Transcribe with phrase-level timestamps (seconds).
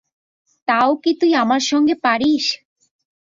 [0.67, 2.45] তা কি তুই আমার সঙ্গে পারিস?